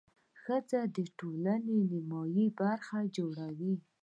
[0.41, 3.73] ښځه د ټولنې نیمایي برخه جوړوي.